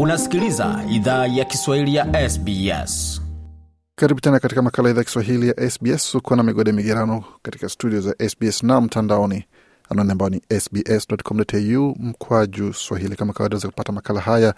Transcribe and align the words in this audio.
Unasikiliza 0.00 0.84
idhaa 0.90 1.26
ya 1.26 1.44
Kiswahili 1.44 1.94
ya 1.94 2.30
SBS. 2.30 3.22
Karibu 3.94 4.20
tena 4.20 4.40
katika 4.40 4.62
makala 4.62 4.90
idhaa 4.90 5.04
Kiswahili 5.04 5.48
ya 5.48 5.70
SBS. 5.70 6.14
Uko 6.14 6.36
na 6.36 6.42
migode 6.42 6.72
migerano 6.72 7.24
katika 7.42 7.68
studio 7.68 8.00
za 8.00 8.14
SBS 8.28 8.62
na 8.62 8.80
mtandaoni, 8.80 9.44
anwani 9.90 10.12
ambao 10.12 10.28
ni 10.30 10.42
sbs.com.au 10.60 11.96
mkwaju 11.98 12.72
swahili. 12.72 13.16
Kama 13.16 13.32
kawaida, 13.32 13.56
za 13.56 13.68
kupata 13.68 13.92
makala 13.92 14.20
haya 14.20 14.54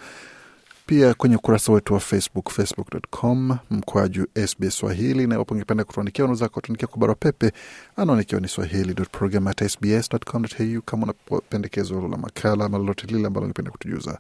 pia 0.89 1.15
kwenye 1.15 1.37
ukurasa 1.37 1.73
wetu 1.73 1.95
wa 1.95 2.01
Facebook, 2.01 2.51
facebook.com 2.51 3.59
mkwaju 3.71 4.27
SBS 4.47 4.79
Swahili, 4.79 5.27
na 5.27 5.35
iwapo 5.35 5.55
ungependa 5.55 5.85
kutuandikia, 5.85 6.25
unaweza 6.25 6.49
kutuandikia 6.49 6.89
kwa 6.89 6.99
barua 6.99 7.15
pepe, 7.17 7.53
anwani 7.97 8.23
ikiwa 8.23 8.41
ni 8.41 8.49
swahili.program@sbs.com.au. 8.49 10.83
Kama 10.83 11.03
una 11.03 11.15
la 12.09 12.17
makala 12.17 12.65
ama 12.65 12.79
lolote 12.79 13.07
lile 13.07 13.27
ambalo 13.27 13.45
ungependa 13.45 13.71
kutujuza, 13.71 14.19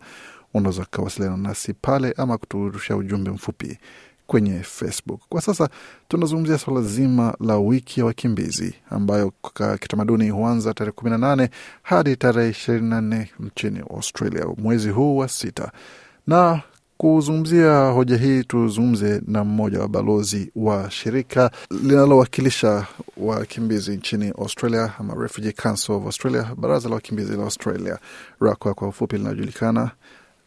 unaweza 0.54 0.82
ukawasiliana 0.82 1.36
nasi 1.36 1.74
pale 1.74 2.14
ama 2.16 2.38
kuturusha 2.38 2.96
ujumbe 2.96 3.30
mfupi 3.30 3.78
kwenye 4.26 4.62
Facebook. 4.62 5.20
Kwa 5.28 5.40
sasa 5.40 5.68
tunazungumzia 6.08 6.58
swala 6.58 6.82
zima 6.82 7.34
la 7.40 7.58
wiki 7.58 8.00
ya 8.00 8.06
wakimbizi 8.06 8.74
ambayo 8.90 9.32
kwa 9.42 9.78
kitamaduni 9.78 10.30
huanza 10.30 10.74
tarehe 10.74 10.92
kumi 10.92 11.10
na 11.10 11.18
nane 11.18 11.50
hadi 11.82 12.16
tarehe 12.16 12.50
ishirini 12.50 12.88
na 12.88 13.26
Australia 13.90 14.46
mwezi 14.56 14.90
huu 14.90 15.16
wa 15.16 15.28
sita. 15.28 15.72
Na 16.26 16.62
kuzungumzia 16.98 17.78
hoja 17.88 18.16
hii 18.16 18.44
tuzungumze 18.44 19.20
na 19.26 19.44
mmoja 19.44 19.80
wa 19.80 19.88
balozi 19.88 20.50
wa 20.56 20.90
shirika 20.90 21.50
linalowakilisha 21.70 22.86
wakimbizi 23.16 23.96
nchini 23.96 24.28
Australia 24.38 24.92
ama 24.98 25.14
Refugee 25.14 25.52
Council 25.52 25.94
of 25.94 26.04
Australia, 26.06 26.50
baraza 26.56 26.88
la 26.88 26.94
wakimbizi 26.94 27.36
la 27.36 27.42
Australia, 27.42 27.98
RACWA 28.40 28.74
kwa 28.74 28.88
ufupi 28.88 29.16
linajulikana, 29.18 29.90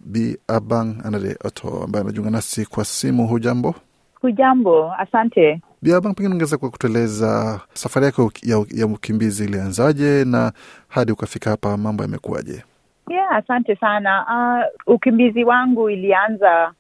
Bi 0.06 0.38
Abang 0.48 0.96
Anade 1.06 1.38
Oto 1.46 1.84
ambaye 1.84 2.04
anajiunga 2.04 2.30
nasi 2.30 2.66
kwa 2.66 2.86
simu. 2.86 3.28
Hujambo? 3.28 3.76
Hujambo, 4.22 4.94
asante. 4.94 5.62
Bi 5.82 5.94
Abang, 5.94 6.14
pengine 6.14 6.34
ungeweza 6.34 6.58
kwa 6.58 6.70
kutueleza 6.70 7.60
safari 7.74 8.06
yako 8.06 8.32
ya, 8.44 8.66
ya 8.76 8.86
ukimbizi 8.86 9.44
ilianzaje 9.44 10.26
na 10.26 10.52
hadi 10.88 11.12
ukafika 11.12 11.50
hapa, 11.50 11.78
mambo 11.78 12.04
yamekuwaje? 12.04 12.64
Yeah, 13.10 13.32
asante 13.36 13.76
sana. 13.76 14.26
Uh, 14.88 14.94
ukimbizi 14.96 15.44
wangu 15.44 15.90
ilianza 15.90 16.74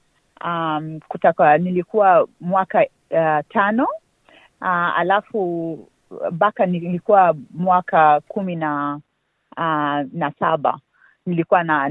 um, 0.46 1.00
kutoka 1.08 1.58
nilikuwa 1.58 2.28
mwaka 2.42 2.80
uh, 3.12 3.40
tano 3.50 3.88
uh, 4.62 5.00
alafu 5.00 5.80
mpaka 6.32 6.66
nilikuwa 6.66 7.36
mwaka 7.54 8.22
kumi 8.28 8.56
na 8.56 9.00
uh, 9.58 10.08
na 10.14 10.32
saba 10.40 10.80
nilikuwa 11.26 11.64
na 11.64 11.90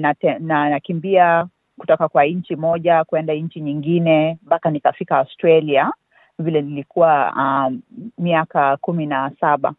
nakimbia 0.69 1.25
na, 1.25 1.39
na 1.43 1.49
kutoka 1.79 2.09
kwa 2.09 2.25
nchi 2.25 2.57
moja 2.57 3.05
kwenda 3.05 3.35
nchi 3.35 3.61
nyingine 3.61 4.39
mpaka 4.47 4.71
nikafika 4.71 5.17
Australia 5.19 5.93
vile 6.39 6.63
nilikuwa 6.63 7.33
um, 7.37 7.81
miaka 8.19 8.77
kumi 8.77 9.07
na 9.07 9.31
saba. 9.41 9.73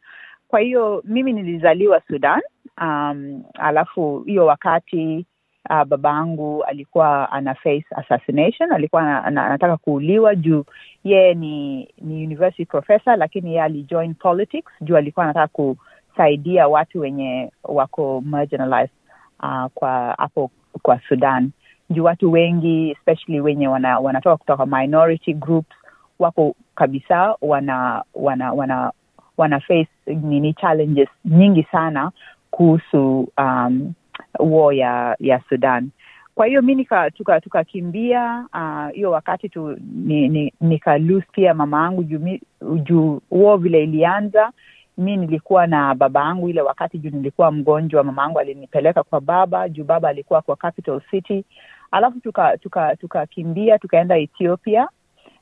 Kwa 0.48 0.60
hiyo 0.60 1.02
mimi 1.06 1.34
nilizaliwa 1.34 2.02
Sudan. 2.08 2.42
Um, 2.82 3.44
alafu 3.54 4.20
hiyo 4.26 4.46
wakati 4.46 5.26
uh, 5.70 5.84
babangu 5.84 6.64
alikuwa 6.64 7.32
ana 7.32 7.56
face 7.56 7.86
assassination, 7.96 8.72
alikuwa 8.72 9.24
anataka 9.24 9.78
kuuliwa 9.78 10.36
juu 10.36 10.64
yeye 11.04 11.34
ni 11.34 11.88
ni 12.02 12.26
university 12.26 12.66
professor, 12.66 13.18
lakini 13.18 13.50
yeye 13.50 13.64
alijoin 13.64 14.14
politics 14.14 14.72
juu 14.82 14.98
alikuwa 14.98 15.26
anataka 15.26 15.48
kusaidia 15.48 16.68
watu 16.68 17.00
wenye 17.00 17.52
wako 17.64 18.22
marginalized 18.26 19.01
uh, 19.42 19.66
kwa 19.74 20.16
hapo 20.18 20.52
kwa 20.82 21.00
Sudan 21.10 21.52
juu 21.90 22.04
watu 22.04 22.32
wengi 22.32 22.92
especially 22.92 23.42
wenye 23.42 23.68
wana, 23.68 24.00
wanatoka 24.00 24.38
kutoka 24.38 24.66
minority 24.66 25.34
groups 25.34 25.76
wako 26.20 26.56
kabisa 26.76 27.36
wana 27.42 28.04
wana 28.14 28.54
wana 28.54 28.92
wana 29.38 29.60
face 29.60 29.90
nini 30.06 30.54
challenges 30.54 31.10
nyingi 31.26 31.64
sana 31.72 32.12
kuhusu 32.52 33.28
um, 33.38 33.94
war 34.40 34.74
ya 34.76 35.16
ya 35.20 35.42
Sudan. 35.50 35.90
Kwa 36.36 36.46
hiyo 36.46 36.62
mi 36.62 36.76
tukakimbia 37.42 38.46
tuka 38.52 38.90
hiyo 38.94 39.10
uh, 39.10 39.14
wakati 39.16 39.50
tu 39.50 39.78
ni, 39.96 40.30
ni, 40.30 40.54
nika 40.62 40.98
pia 41.32 41.54
mama 41.54 41.84
yangu 41.84 42.04
juu 42.04 42.40
juu 42.84 43.22
war 43.32 43.58
vile 43.58 43.84
ilianza 43.84 44.52
mi 44.98 45.18
nilikuwa 45.18 45.68
na 45.68 45.96
baba 45.96 46.20
yangu 46.24 46.50
ile 46.50 46.62
wakati 46.62 46.98
juu 47.00 47.10
nilikuwa 47.10 47.52
mgonjwa. 47.52 48.04
Mama 48.04 48.22
yangu 48.22 48.40
alinipeleka 48.40 49.04
kwa 49.04 49.22
baba 49.22 49.70
juu 49.70 49.84
baba 49.84 50.10
alikuwa 50.10 50.42
kwa 50.42 50.56
capital 50.56 51.02
city, 51.12 51.46
alafu 51.92 52.20
tukakimbia 52.20 52.58
tuka, 52.58 52.98
tuka 52.98 53.78
tukaenda 53.80 54.18
Ethiopia. 54.18 54.88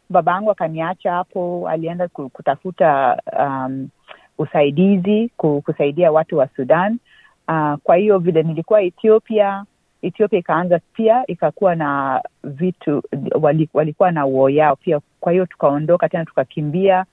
Baba 0.10 0.32
yangu 0.32 0.52
akaniacha 0.52 1.12
hapo, 1.12 1.70
alienda 1.70 2.08
kutafuta 2.08 3.18
um, 3.40 3.90
usaidizi 4.38 5.32
kusaidia 5.38 6.12
watu 6.12 6.38
wa 6.38 6.48
Sudan. 6.56 7.00
Uh, 7.48 7.74
kwa 7.84 7.96
hiyo 7.96 8.20
vile 8.20 8.44
nilikuwa 8.44 8.82
Ethiopia, 8.82 9.66
Ethiopia 10.02 10.40
ikaanza 10.40 10.80
pia 10.94 11.24
ikakuwa 11.28 11.76
na 11.76 12.22
vitu 12.44 13.04
walikuwa 13.74 14.12
na 14.12 14.26
uo 14.26 14.50
yao 14.50 14.76
pia. 14.76 15.00
Kwa 15.20 15.32
hiyo 15.32 15.46
tukaondoka 15.46 16.10
tena 16.10 16.26
tukakimbia. 16.26 17.06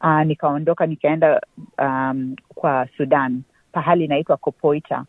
Uh, 0.00 0.22
nikaondoka 0.22 0.86
nikaenda 0.86 1.40
um, 1.78 2.36
kwa 2.54 2.88
Sudan. 2.96 3.42
Pahali 3.72 4.04
inaitwa 4.04 4.36
Kopoita, 4.36 5.04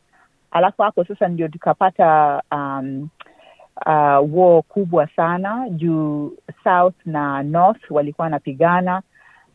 alafu 0.51 0.81
hapo 0.81 1.03
sasa 1.03 1.27
ndio 1.27 1.47
tukapata 1.47 2.41
um, 2.51 3.09
uh, 3.85 4.35
war 4.37 4.63
kubwa 4.63 5.07
sana. 5.15 5.69
Juu 5.69 6.33
south 6.63 6.95
na 7.05 7.43
north 7.43 7.91
walikuwa 7.91 8.23
wanapigana. 8.25 9.01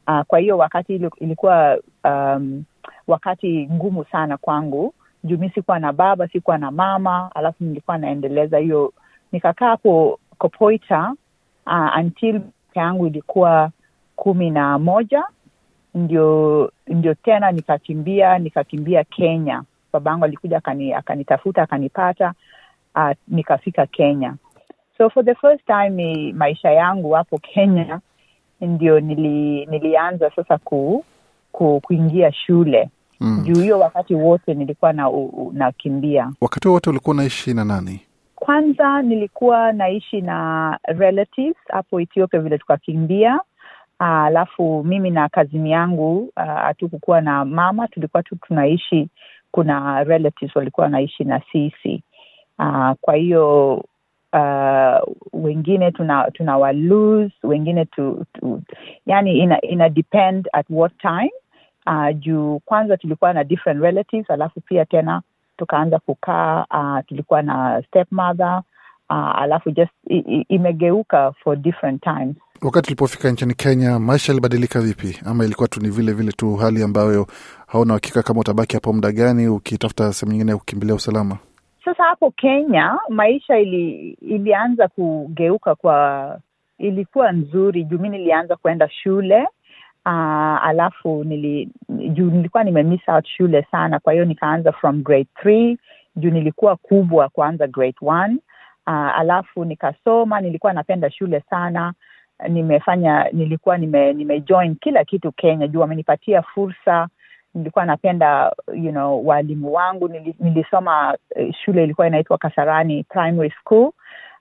Uh, 0.09 0.21
kwa 0.21 0.39
hiyo 0.39 0.59
wakati 0.59 0.95
ilikuwa 1.21 1.79
um, 2.05 2.65
wakati 3.07 3.69
ngumu 3.73 4.05
sana 4.05 4.37
kwangu. 4.37 4.95
Juu 5.25 5.39
mi 5.39 5.51
sikuwa 5.51 5.79
na 5.79 5.93
baba, 5.93 6.29
sikuwa 6.29 6.59
na 6.59 6.71
mama, 6.71 7.31
alafu 7.35 7.65
nilikuwa 7.65 7.99
naendeleza 7.99 8.59
hiyo, 8.59 8.93
nikakaa 9.33 9.69
hapo 9.69 10.19
Kopoita 10.39 11.15
uh, 11.67 11.97
until 11.99 12.41
yangu 12.75 13.07
ilikuwa 13.07 13.71
kumi 14.23 14.51
na 14.51 14.79
moja 14.79 15.25
ndio 15.95 16.73
ndio 16.87 17.15
tena 17.15 17.53
nikakimbia 17.53 18.39
nikakimbia 18.39 19.05
Kenya. 19.05 19.63
Babangu 19.93 20.25
alikuja 20.25 20.57
akani, 20.57 20.93
akanitafuta 20.93 21.63
akanipata, 21.63 22.33
uh, 22.95 23.11
nikafika 23.29 23.87
Kenya. 23.87 24.35
So 24.99 25.11
for 25.11 25.25
the 25.25 25.35
first 25.35 25.67
time 25.67 26.33
maisha 26.33 26.71
yangu 26.71 27.11
hapo 27.13 27.39
Kenya 27.39 28.01
ndio 28.61 29.01
nili, 29.01 29.67
nilianza 29.67 30.31
sasa 30.37 30.59
ku, 30.59 31.05
ku, 31.53 31.81
kuingia 31.81 32.33
shule 32.33 32.91
mm. 33.21 33.43
Juu 33.45 33.61
hiyo 33.63 33.79
wakati 33.79 34.15
wote 34.15 34.55
nilikuwa 34.55 34.93
na 34.93 35.11
nakimbia. 35.53 36.31
Wakati 36.41 36.69
wote 36.69 36.91
ulikuwa 36.91 37.15
unaishi 37.15 37.55
na 37.55 37.65
nani? 37.65 38.01
Kwanza 38.37 39.03
nilikuwa 39.03 39.73
naishi 39.73 40.21
na 40.21 40.79
relatives 40.85 41.57
hapo 41.69 42.01
Ethiopia 42.01 42.41
vile 42.41 42.59
tukakimbia 42.59 43.41
alafu 44.07 44.79
uh, 44.81 44.87
mimi 44.87 45.11
na 45.11 45.29
kazini 45.29 45.71
yangu 45.71 46.33
hatukukuwa 46.37 47.19
uh, 47.19 47.25
na 47.25 47.45
mama, 47.45 47.89
tulikuwa 47.89 48.23
tu 48.23 48.37
tunaishi, 48.37 49.09
kuna 49.51 50.05
relatives 50.05 50.57
walikuwa 50.57 50.85
wanaishi 50.85 51.25
na 51.25 51.41
sisi 51.53 52.03
Aa, 52.59 52.95
kwa 53.01 53.15
hiyo 53.15 53.75
uh, 54.33 55.15
wengine 55.33 55.91
tuna 55.91 56.31
tuna 56.31 56.59
wa 56.59 56.73
lose 56.73 57.35
wengine 57.43 57.85
tu, 57.85 58.25
tu, 58.33 58.63
yani 59.07 59.39
ina, 59.39 59.61
ina 59.61 59.89
depend 59.89 60.49
at 60.53 60.67
what 60.71 60.93
time 60.99 61.31
uh, 61.87 62.17
juu 62.19 62.59
kwanza 62.65 62.97
tulikuwa 62.97 63.33
na 63.33 63.45
different 63.45 63.81
relatives, 63.83 64.31
alafu 64.31 64.61
pia 64.61 64.85
tena 64.85 65.23
tukaanza 65.57 65.99
kukaa 65.99 66.65
uh, 66.71 67.05
tulikuwa 67.07 67.43
na 67.43 67.83
stepmother 67.89 68.63
uh, 69.11 69.41
alafu 69.43 69.71
just 69.71 69.93
i, 70.11 70.19
i, 70.19 70.47
imegeuka 70.49 71.33
for 71.33 71.57
different 71.57 72.03
times. 72.03 72.37
Wakati 72.63 72.89
ulipofika 72.89 73.31
nchini 73.31 73.55
Kenya, 73.55 73.99
maisha 73.99 74.33
yalibadilika 74.33 74.81
vipi, 74.81 75.21
ama 75.27 75.45
ilikuwa 75.45 75.69
tu 75.69 75.81
ni 75.81 75.89
vile 75.91 76.13
vile 76.13 76.33
tu 76.33 76.57
hali 76.57 76.83
ambayo 76.83 77.27
hauna 77.67 77.93
uhakika 77.95 78.23
kama 78.23 78.41
utabaki 78.41 78.75
hapo 78.77 78.93
muda 78.93 79.13
gani, 79.13 79.49
ukitafuta 79.49 80.13
sehemu 80.13 80.33
nyingine 80.33 80.51
ya 80.53 80.57
kukimbilia 80.59 80.95
usalama? 80.95 81.39
Sasa 81.85 82.03
hapo 82.05 82.31
Kenya 82.31 82.99
maisha 83.09 83.59
ili, 83.59 84.11
ilianza 84.21 84.89
kugeuka 84.89 85.75
kwa, 85.75 86.39
ilikuwa 86.79 87.33
nzuri. 87.33 87.85
Juu 87.85 87.99
mi 87.99 88.09
nilianza 88.09 88.57
kuenda 88.57 88.89
shule 88.91 89.43
uh, 90.07 90.67
alafu 90.67 91.25
nili, 91.25 91.69
juu 91.89 92.31
nilikuwa 92.31 92.65
nimemiss 92.65 93.09
out 93.09 93.27
shule 93.27 93.67
sana, 93.71 93.99
kwa 94.01 94.13
hiyo 94.13 94.25
nikaanza 94.25 94.73
from 94.73 95.03
grade 95.03 95.29
three 95.43 95.79
juu 96.17 96.31
nilikuwa 96.31 96.77
kubwa 96.77 97.29
kuanza 97.29 97.67
grade 97.67 97.97
one. 98.03 98.37
Uh, 98.87 99.19
alafu 99.19 99.65
nikasoma, 99.65 100.41
nilikuwa 100.41 100.73
napenda 100.73 101.11
shule 101.11 101.41
sana 101.51 101.93
nimefanya 102.49 103.29
nilikuwa 103.33 103.79
nime, 103.79 104.13
nimejoin 104.13 104.75
kila 104.75 105.05
kitu 105.05 105.33
Kenya. 105.33 105.69
Juu 105.69 105.81
wamenipatia 105.81 106.43
fursa. 106.43 107.09
Nilikuwa 107.55 107.85
napenda 107.85 108.53
you 108.75 108.91
know, 108.91 109.27
walimu 109.27 109.73
wangu. 109.73 110.09
Nili, 110.09 110.35
nilisoma 110.41 111.17
uh, 111.37 111.55
shule 111.65 111.85
ilikuwa 111.85 112.07
inaitwa 112.07 112.39
Kasarani 112.39 113.05
Primary 113.05 113.51
School. 113.61 113.93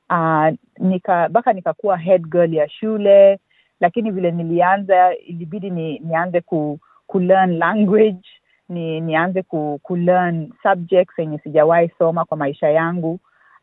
Uh, 0.09 0.47
nika 0.79 1.29
mpaka 1.29 1.53
nikakuwa 1.53 1.97
head 1.97 2.27
girl 2.29 2.53
ya 2.53 2.69
shule 2.69 3.39
lakini 3.81 4.11
vile 4.11 4.31
nilianza 4.31 5.15
ilibidi 5.15 5.69
ni, 5.69 5.99
nianze 5.99 6.41
ku, 6.41 6.79
ku 7.07 7.19
learn 7.19 7.57
language 7.57 8.21
ni 8.69 9.01
nianze 9.01 9.43
ku, 9.43 9.79
ku 9.83 9.95
learn 9.95 10.53
subjects 10.63 11.19
yenye 11.19 11.37
sijawahi 11.37 11.91
soma 11.97 12.25
kwa 12.25 12.37
maisha 12.37 12.69
yangu 12.69 13.19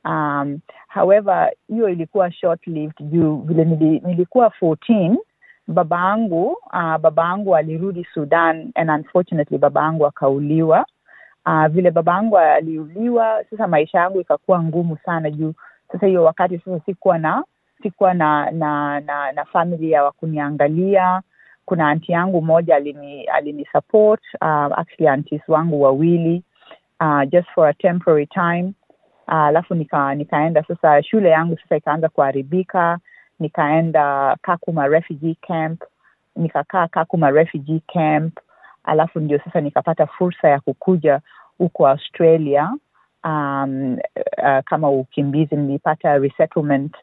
um, 0.08 0.58
however 0.88 1.52
hiyo 1.68 1.88
ilikuwa 1.88 2.32
short 2.32 2.66
lived 2.66 3.10
juu 3.10 3.36
vile 3.36 3.64
nili, 3.64 4.02
nilikuwa 4.06 4.52
14 4.60 5.16
baba 5.66 5.98
angu 6.00 6.46
uh, 6.46 6.96
baba 6.96 7.24
angu 7.24 7.56
alirudi 7.56 8.06
sudan 8.14 8.70
and 8.74 8.90
unfortunately 8.90 9.58
baba 9.58 9.82
yangu 9.82 10.06
akauliwa. 10.06 10.86
Uh, 11.46 11.66
vile 11.66 11.90
baba 11.90 12.12
yangu 12.12 12.38
aliuliwa 12.38 13.44
sasa 13.50 13.66
maisha 13.66 13.98
yangu 13.98 14.20
ikakuwa 14.20 14.62
ngumu 14.62 14.96
sana 15.04 15.30
juu 15.30 15.52
sasa 15.92 16.06
hiyo 16.06 16.24
wakati 16.24 16.58
sasa 16.58 16.80
sikuwa 16.86 17.18
na 17.18 17.44
sikuwa 17.82 18.14
na 18.14 18.50
na 18.50 19.00
na, 19.00 19.32
na 19.32 19.44
familia 19.44 20.04
wa 20.04 20.12
kuniangalia 20.12 21.22
kuna 21.64 21.88
anti 21.88 22.12
yangu 22.12 22.42
moja 22.42 22.76
alini 22.76 23.24
alinisupport 23.24 24.20
uh, 24.40 24.78
actually 24.78 25.08
aunties 25.08 25.48
wangu 25.48 25.82
wawili 25.82 26.42
uh, 27.00 27.22
just 27.30 27.48
for 27.54 27.68
a 27.68 27.74
temporary 27.74 28.26
time 28.26 28.72
alafu 29.28 29.72
uh, 29.74 29.78
nika, 29.78 30.14
nikaenda 30.14 30.62
sasa 30.62 31.02
shule 31.02 31.28
yangu 31.28 31.58
sasa 31.58 31.76
ikaanza 31.76 32.08
kuharibika 32.08 32.98
nikaenda 33.40 34.36
kakuma 34.42 34.86
refugee 34.86 35.36
camp 35.46 35.82
nikakaa 36.36 36.88
kakuma 36.88 37.30
refugee 37.30 37.80
camp 37.92 38.38
alafu 38.84 39.20
ndio 39.20 39.38
sasa 39.38 39.60
nikapata 39.60 40.06
fursa 40.06 40.48
ya 40.48 40.60
kukuja 40.60 41.20
huko 41.58 41.88
australia 41.88 42.74
um, 43.24 43.98
uh, 44.38 44.58
kama 44.64 44.90
ukimbizi 44.90 45.56
nilipata 45.56 46.18
resettlement 46.18 46.96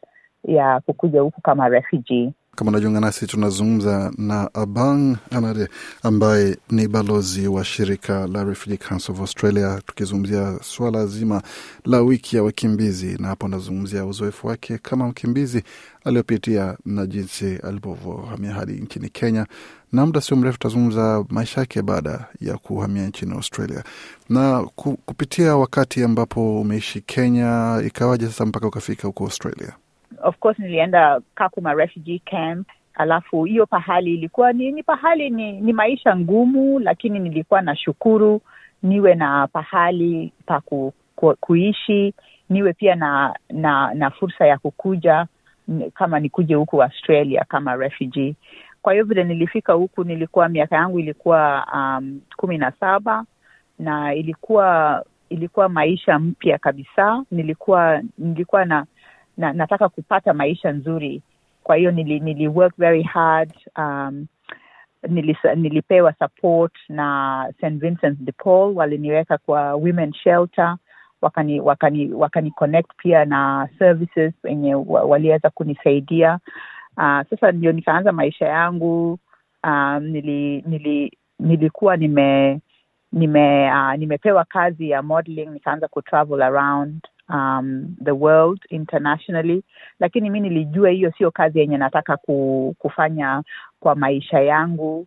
ya 0.44 0.80
kukuja 0.80 1.20
huku 1.20 1.40
kama 1.40 1.68
refugee 1.68 2.32
kama 2.56 2.70
unajiunga 2.70 3.00
nasi 3.00 3.26
tunazungumza 3.26 4.12
na 4.18 4.54
abang 4.54 5.16
anade 5.30 5.68
ambaye 6.02 6.56
ni 6.70 6.88
balozi 6.88 7.48
wa 7.48 7.64
shirika 7.64 8.26
la 8.26 8.44
refugee 8.44 8.76
council 8.76 9.12
of 9.12 9.20
australia 9.20 9.80
tukizungumzia 9.86 10.58
swala 10.62 11.06
zima 11.06 11.42
la 11.84 12.00
wiki 12.00 12.36
ya 12.36 12.42
wakimbizi. 12.42 13.16
Na 13.20 13.28
hapo 13.28 13.46
anazungumzia 13.46 14.04
uzoefu 14.06 14.46
wake 14.46 14.78
kama 14.78 15.08
mkimbizi 15.08 15.62
aliyopitia 16.04 16.76
na 16.84 17.06
jinsi 17.06 17.56
alivyohamia 17.56 18.52
hadi 18.52 18.72
nchini 18.72 19.08
kenya. 19.08 19.46
Na 19.92 20.06
muda 20.06 20.20
sio 20.20 20.36
mrefu 20.36 20.58
tutazungumza 20.58 21.24
maisha 21.28 21.60
yake 21.60 21.82
baada 21.82 22.26
ya 22.40 22.58
kuhamia 22.58 23.06
nchini 23.06 23.32
australia. 23.32 23.84
Na 24.28 24.62
ku, 24.74 24.96
kupitia 24.96 25.56
wakati 25.56 26.02
ambapo 26.04 26.60
umeishi 26.60 27.00
kenya 27.00 27.82
ikawaje 27.86 28.26
sasa 28.26 28.46
mpaka 28.46 28.66
ukafika 28.66 29.06
huko 29.08 29.24
australia 29.24 29.72
of 30.26 30.38
course 30.38 30.58
nilienda 30.58 31.20
kakuma 31.34 31.74
refugee 31.74 32.18
camp 32.18 32.68
alafu 32.94 33.44
hiyo 33.44 33.66
pahali 33.66 34.14
ilikuwa 34.14 34.52
ni, 34.52 34.72
ni 34.72 34.82
pahali 34.82 35.30
ni, 35.30 35.60
ni 35.60 35.72
maisha 35.72 36.16
ngumu 36.16 36.78
lakini 36.78 37.18
nilikuwa 37.18 37.62
na 37.62 37.76
shukuru 37.76 38.40
niwe 38.82 39.14
na 39.14 39.46
pahali 39.46 40.32
pa 40.46 40.60
ku, 40.60 40.92
ku, 41.16 41.36
kuishi 41.40 42.14
niwe 42.50 42.72
pia 42.72 42.94
na 42.94 43.34
na 43.50 43.94
na 43.94 44.10
fursa 44.10 44.46
ya 44.46 44.58
kukuja 44.58 45.26
kama 45.94 46.20
nikuje 46.20 46.54
huku 46.54 46.82
australia 46.82 47.44
kama 47.48 47.76
refugee. 47.76 48.34
Kwa 48.82 48.92
hiyo 48.92 49.04
vile 49.04 49.24
nilifika 49.24 49.72
huku 49.72 50.04
nilikuwa 50.04 50.48
miaka 50.48 50.76
yangu 50.76 50.98
ilikuwa 50.98 51.66
um, 51.74 52.20
kumi 52.36 52.58
na 52.58 52.70
saba 52.80 53.24
na 53.78 54.14
ilikuwa 54.14 55.04
ilikuwa 55.28 55.68
maisha 55.68 56.18
mpya 56.18 56.58
kabisa. 56.58 57.24
Nilikuwa 57.30 58.02
nilikuwa 58.18 58.64
na 58.64 58.86
na 59.36 59.52
nataka 59.52 59.88
kupata 59.88 60.34
maisha 60.34 60.72
nzuri. 60.72 61.22
Kwa 61.62 61.76
hiyo 61.76 61.90
nili, 61.90 62.20
nili 62.20 62.48
work 62.48 62.74
very 62.78 63.02
hard 63.02 63.52
um, 63.78 64.26
nili, 65.08 65.36
nilipewa 65.56 66.12
support 66.12 66.72
na 66.88 67.48
st 67.60 67.68
vincent 67.80 68.18
de 68.20 68.32
paul. 68.32 68.72
Waliniweka 68.76 69.38
kwa 69.38 69.74
women 69.74 70.12
shelter 70.12 70.76
wakani 71.22 71.60
wakani 71.60 72.12
wakani 72.12 72.50
connect 72.50 72.90
pia 72.96 73.24
na 73.24 73.68
services 73.78 74.32
wenye 74.44 74.74
waliweza 74.74 75.50
kunisaidia. 75.50 76.38
Uh, 76.96 77.20
sasa 77.30 77.52
ndio 77.52 77.72
nikaanza 77.72 78.12
maisha 78.12 78.46
yangu. 78.48 79.18
Um, 79.64 79.98
nili, 80.04 80.64
nili 80.66 81.18
nilikuwa 81.38 81.96
nime 81.96 82.60
nime 83.12 83.70
uh, 83.72 83.94
nimepewa 83.94 84.44
kazi 84.44 84.90
ya 84.90 85.02
modeling 85.02 85.46
nikaanza 85.46 85.88
kutravel 85.88 86.42
around 86.42 87.08
um, 87.28 87.96
the 88.04 88.12
world 88.14 88.60
internationally. 88.70 89.62
Lakini 90.00 90.30
mi 90.30 90.40
nilijua 90.40 90.90
hiyo 90.90 91.12
sio 91.18 91.30
kazi 91.30 91.58
yenye 91.58 91.76
nataka 91.78 92.16
ku, 92.16 92.74
kufanya 92.78 93.42
kwa 93.80 93.94
maisha 93.94 94.40
yangu. 94.40 95.06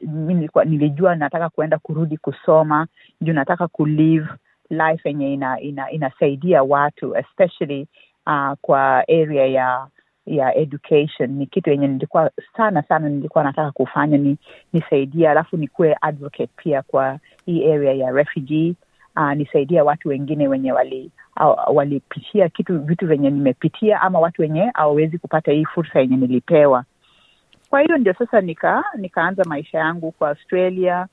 Mi 0.00 0.48
nilijua 0.64 1.14
nataka 1.14 1.48
kuenda 1.48 1.78
kurudi 1.78 2.16
kusoma. 2.16 2.86
Juu 3.20 3.32
nataka 3.32 3.68
kulive 3.68 4.28
life 4.70 5.08
yenye 5.08 5.32
ina, 5.34 5.60
ina, 5.60 5.90
inasaidia 5.90 6.62
watu 6.62 7.16
especially 7.16 7.86
uh, 8.26 8.52
kwa 8.60 8.98
area 9.08 9.46
ya 9.46 9.86
ya 10.26 10.54
education. 10.54 11.30
Ni 11.30 11.46
kitu 11.46 11.70
yenye 11.70 11.86
nilikuwa 11.88 12.30
sana 12.56 12.82
sana 12.82 13.08
nilikuwa 13.08 13.44
nataka 13.44 13.70
kufanya 13.72 14.18
ni 14.18 14.36
nisaidia 14.72 15.30
alafu 15.30 15.56
nikuwe 15.56 15.96
advocate 16.00 16.50
pia 16.56 16.82
kwa 16.82 17.18
hii 17.46 17.72
area 17.72 17.92
ya 17.92 18.10
refugee 18.10 18.74
uh, 19.16 19.32
nisaidia 19.32 19.84
watu 19.84 20.08
wengine 20.08 20.48
wenye 20.48 20.72
wali 20.72 21.10
walipitia 21.72 22.48
kitu 22.48 22.78
vitu 22.80 23.06
venye 23.06 23.30
nimepitia 23.30 24.00
ama 24.00 24.18
watu 24.18 24.42
wenye 24.42 24.70
hawawezi 24.74 25.18
kupata 25.18 25.52
hii 25.52 25.64
fursa 25.64 26.00
yenye 26.00 26.16
nilipewa. 26.16 26.84
Kwa 27.70 27.80
hiyo 27.80 27.98
ndio 27.98 28.14
sasa 28.14 28.40
nika 28.40 28.84
nikaanza 28.96 29.44
maisha 29.44 29.78
yangu 29.78 30.12
kwa 30.12 30.28
australia 30.28 31.06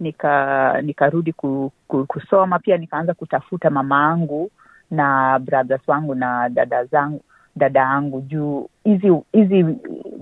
nika 0.00 0.82
nikarudi 0.82 1.32
ku, 1.32 1.72
ku, 1.88 2.06
kusoma 2.06 2.58
pia 2.58 2.76
nikaanza 2.76 3.14
kutafuta 3.14 3.70
mama 3.70 4.06
angu 4.10 4.50
na 4.90 5.38
brothers 5.38 5.88
wangu 5.88 6.14
na 6.14 6.48
dada 6.48 6.84
zangu 6.84 7.20
dada 7.56 7.80
yangu 7.80 8.20
juu 8.20 8.68
hizi 8.84 9.12
hizi 9.32 9.66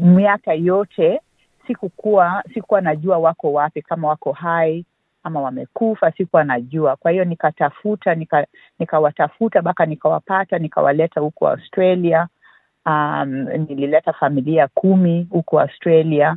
miaka 0.00 0.52
yote 0.54 1.20
sikukuwa 1.66 2.44
sikuwa 2.54 2.80
najua 2.80 3.18
wako 3.18 3.52
wapi 3.52 3.82
kama 3.82 4.08
wako 4.08 4.32
hai 4.32 4.84
ama 5.22 5.40
wamekufa 5.40 6.12
sikuwa 6.12 6.44
najua. 6.44 6.96
Kwa 6.96 7.10
hiyo 7.10 7.24
nikatafuta 7.24 8.16
nikawatafuta 8.78 9.58
nika 9.58 9.62
mpaka 9.62 9.86
nikawapata 9.86 10.58
nikawaleta 10.58 11.20
huko 11.20 11.48
australia. 11.48 12.28
Um, 12.86 13.30
nilileta 13.68 14.12
familia 14.12 14.68
kumi 14.74 15.26
huko 15.30 15.60
australia. 15.60 16.36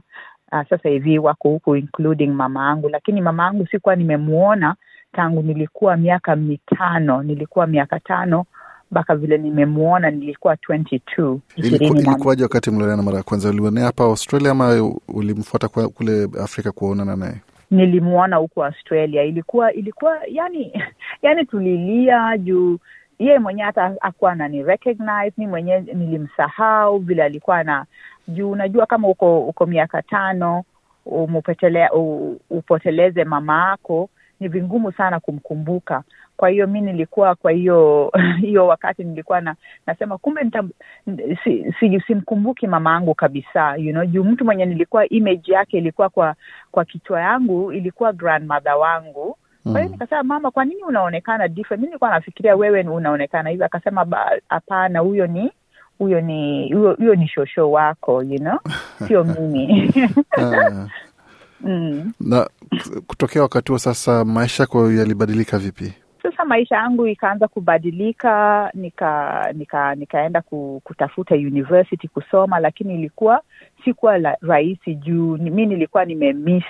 Uh, 0.52 0.62
sasa 0.70 0.90
hivi 0.90 1.20
wako 1.20 1.50
huku 1.50 1.76
including 1.76 2.28
mama 2.28 2.70
angu 2.70 2.90
lakini 2.90 3.22
mama 3.22 3.48
angu 3.48 3.68
sikuwa 3.68 3.96
nimemwona 3.96 4.76
tangu 5.14 5.42
nilikuwa 5.42 5.98
miaka 5.98 6.36
mitano 6.36 7.24
nilikuwa 7.24 7.68
miaka 7.68 8.00
tano 8.00 8.46
mpaka 8.92 9.16
vile 9.16 9.38
nimemwona 9.38 10.12
nilikuwa 10.12 10.56
22 10.56 11.38
ilikuwaje 11.58 12.44
wakati 12.44 12.72
mlionana 12.72 13.04
mara 13.04 13.18
ya 13.18 13.24
kwanza? 13.24 13.50
Ulionea 13.50 13.86
hapa 13.86 14.04
australia 14.04 14.52
ama 14.52 14.94
ulimfuata 15.08 15.68
kule 15.68 16.28
afrika 16.44 16.72
kuonana 16.72 17.16
naye 17.16 17.42
nilimwona 17.72 18.36
huko 18.36 18.66
australia. 18.66 19.24
Ilikuwa 19.24 19.74
ilikuwa 19.74 20.20
yani 20.28 20.74
yani 21.24 21.46
tulilia 21.46 22.38
juu 22.38 22.78
yeye 23.20 23.40
mwenyewe 23.40 23.66
hata 23.66 23.96
akuwa 24.02 24.32
anani 24.32 24.64
recognize 24.64 25.34
mi 25.38 25.48
mwenyewe 25.48 25.82
nilimsahau 25.82 26.98
vile 27.00 27.24
alikuwa 27.24 27.64
na 27.64 27.86
juu 28.28 28.52
unajua 28.52 28.86
kama 28.86 29.08
uko 29.08 29.42
uko 29.42 29.66
miaka 29.66 30.02
tano 30.02 30.64
umupetele, 31.06 31.90
upoteleze 32.50 33.24
mama 33.24 33.70
yako 33.70 34.10
ni 34.42 34.48
vingumu 34.48 34.92
sana 34.92 35.20
kumkumbuka. 35.20 36.04
Kwa 36.38 36.50
hiyo 36.50 36.68
mi 36.68 36.82
nilikuwa 36.82 37.36
kwa 37.36 37.52
hiyo 37.52 38.12
hiyo 38.42 38.68
wakati 38.68 39.04
nilikuwa 39.04 39.42
na 39.42 39.56
nasema 39.88 40.18
kumbe 40.18 40.44
nita, 40.44 40.64
si, 41.44 41.74
si, 41.80 42.00
simkumbuki 42.08 42.68
mama 42.68 42.92
yangu 42.94 43.16
kabisa 43.16 43.76
you 43.76 43.92
know. 43.92 44.06
Juu 44.06 44.24
mtu 44.24 44.46
mwenye 44.46 44.66
nilikuwa 44.66 45.10
image 45.10 45.54
yake 45.54 45.78
ilikuwa 45.78 46.10
kwa 46.10 46.36
kwa 46.72 46.86
kichwa 46.86 47.22
yangu 47.22 47.72
ilikuwa 47.74 48.14
grandmother 48.14 48.74
wangu. 48.76 49.38
Kwa 49.64 49.80
hiyo 49.80 49.92
nikasema 49.92 50.24
mama 50.24 50.52
kwa 50.52 50.66
nini 50.66 50.84
unaonekana 50.84 51.48
different? 51.48 51.82
Mi 51.82 51.88
nilikuwa 51.88 52.10
nafikiria 52.10 52.56
wewe 52.56 52.82
unaonekana 52.84 53.50
hivyo. 53.50 53.66
Akasema 53.66 54.08
hapana 54.50 55.00
huyo 55.00 55.28
ni 55.28 55.52
huyo 56.00 56.22
ni 56.22 56.74
huyo 56.74 57.16
ni 57.16 57.28
shosho 57.28 57.72
wako 57.72 58.24
you 58.24 58.38
know. 58.40 58.60
Sio 59.08 59.24
mimi 59.24 59.94
mm. 61.64 62.12
na 62.20 62.50
kutokea 63.08 63.42
wakati 63.42 63.72
huo 63.72 63.80
sasa 63.80 64.26
maisha 64.26 64.64
yako 64.64 64.92
yalibadilika 64.92 65.58
vipi? 65.58 65.94
Sasa 66.24 66.46
maisha 66.46 66.76
yangu 66.76 67.08
ikaanza 67.08 67.48
kubadilika 67.48 68.70
nika 68.74 69.46
nika 69.54 69.96
nikaenda 69.96 70.42
kutafuta 70.84 71.36
university 71.36 72.08
kusoma 72.08 72.60
lakini 72.60 72.94
ilikuwa 72.94 73.42
sikuwa 73.86 74.18
la, 74.18 74.38
rahisi 74.42 74.96
juu 74.96 75.38
mi 75.38 75.66
nilikuwa 75.66 76.06
nimemiss 76.06 76.64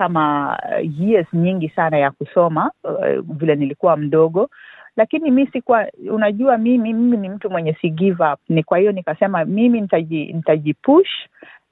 kama 0.00 0.56
years 0.98 1.26
nyingi 1.32 1.68
sana 1.68 1.98
ya 1.98 2.10
kusoma 2.10 2.70
uh, 2.84 3.36
vile 3.36 3.54
nilikuwa 3.56 3.96
mdogo. 3.96 4.50
Lakini 4.96 5.30
mi 5.30 5.46
sikuwa 5.46 5.86
unajua 6.12 6.58
mimi 6.58 6.92
mimi 6.92 7.16
ni 7.16 7.28
mtu 7.28 7.50
mwenye 7.50 7.74
si 7.80 7.90
give 7.90 8.24
up. 8.24 8.40
Ni 8.48 8.62
kwa 8.62 8.78
hiyo 8.78 8.92
nikasema 8.92 9.44
mimi 9.44 9.80
nitaji, 9.80 10.32
nitajipush 10.32 11.10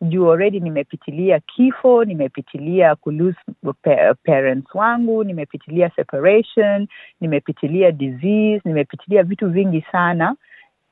juu 0.00 0.30
already 0.32 0.60
nimepitilia 0.60 1.40
kifo 1.40 2.04
nimepitilia 2.04 2.94
kulose 2.96 3.38
parents 4.24 4.74
wangu 4.74 5.24
nimepitilia 5.24 5.90
separation 5.90 6.86
nimepitilia 7.20 7.92
disease 7.92 8.60
nimepitilia 8.64 9.22
vitu 9.22 9.48
vingi 9.50 9.84
sana. 9.92 10.36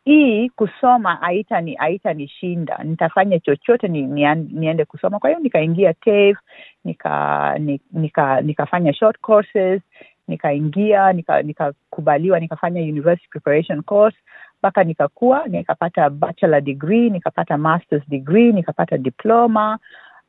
Hii 0.05 0.49
kusoma 0.49 1.15
haitani 1.15 1.75
haitanishinda 1.75 2.79
nitafanya 2.85 3.39
chochote 3.39 3.89
ni, 3.89 4.03
ni, 4.03 4.35
niende 4.35 4.85
kusoma. 4.85 5.19
Kwa 5.19 5.31
hiyo 5.31 5.41
nikaingia 5.43 5.95
TAFE 5.95 6.37
nika, 6.85 7.59
ni- 7.59 7.81
nika 7.93 8.41
nikafanya 8.41 8.93
short 8.95 9.21
courses 9.21 9.83
nikaingia 10.29 11.13
nika- 11.13 11.43
nikakubaliwa 11.43 12.41
nikafanya 12.41 12.81
university 12.83 13.29
preparation 13.29 13.83
course 13.83 14.17
mpaka 14.59 14.85
nikakua 14.85 15.47
nikapata 15.47 16.11
bachelor 16.11 16.61
degree 16.61 17.11
nikapata 17.11 17.59
masters 17.59 18.03
degree 18.09 18.53
nikapata 18.53 18.99
diploma 18.99 19.79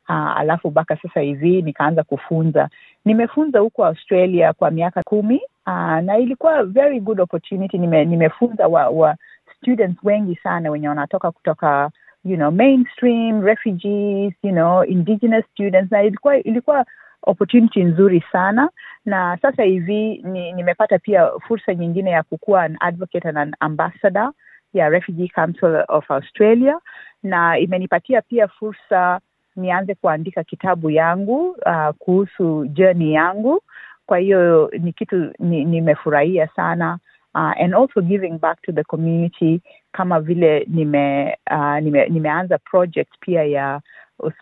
uh, 0.08 0.36
alafu 0.38 0.70
mpaka 0.70 0.96
sasa 0.96 1.20
hivi 1.20 1.62
nikaanza 1.62 2.02
kufunza. 2.02 2.68
Nimefunza 3.04 3.58
huko 3.58 3.84
australia 3.86 4.52
kwa 4.52 4.70
miaka 4.70 5.02
kumi 5.02 5.40
uh, 5.66 5.98
na 6.00 6.18
ilikuwa 6.18 6.64
very 6.64 7.00
good 7.00 7.20
opportunity. 7.20 7.78
Nime, 7.78 8.04
nimefunza 8.04 8.68
wa, 8.68 8.88
wa 8.88 9.16
students 9.56 9.98
wengi 10.04 10.36
sana 10.36 10.70
wenye 10.70 10.88
wanatoka 10.88 11.30
kutoka 11.30 11.90
you 12.24 12.36
know 12.36 12.50
mainstream 12.50 13.42
refugees 13.44 14.32
you 14.42 14.50
know 14.52 14.84
indigenous 14.84 15.44
students 15.52 15.92
na 15.92 16.02
ilikuwa 16.02 16.36
ilikuwa 16.38 16.86
opportunity 17.22 17.84
nzuri 17.84 18.24
sana. 18.32 18.70
Na 19.04 19.38
sasa 19.42 19.62
hivi 19.62 20.20
ni, 20.24 20.52
nimepata 20.52 20.98
pia 20.98 21.30
fursa 21.48 21.74
nyingine 21.74 22.10
ya 22.10 22.22
kukuwa 22.22 22.62
an 22.62 22.76
advocate 22.80 23.28
and 23.28 23.38
an 23.38 23.54
ambassador 23.60 24.32
ya 24.74 24.88
refugee 24.88 25.28
council 25.28 25.84
of 25.88 26.10
australia. 26.10 26.78
Na 27.22 27.58
imenipatia 27.58 28.22
pia 28.22 28.48
fursa 28.48 29.20
nianze 29.56 29.94
kuandika 29.94 30.44
kitabu 30.44 30.90
yangu 30.90 31.50
uh, 31.50 31.88
kuhusu 31.98 32.66
journey 32.66 33.12
yangu. 33.12 33.60
Kwa 34.06 34.18
hiyo 34.18 34.70
ni 34.78 34.92
kitu 34.92 35.32
ni- 35.38 35.64
nimefurahia 35.64 36.48
sana 36.56 36.98
uh, 37.34 37.60
and 37.62 37.74
also 37.74 38.00
giving 38.00 38.38
back 38.38 38.62
to 38.62 38.72
the 38.72 38.84
community 38.84 39.60
kama 39.92 40.20
vile 40.20 40.64
nime, 40.68 41.36
uh, 41.50 41.78
nime 41.78 42.08
nimeanza 42.08 42.58
project 42.58 43.12
pia 43.20 43.44
ya 43.44 43.80